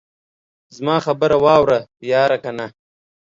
[0.75, 1.79] زما خبره واوره
[2.13, 2.67] ياره کنه.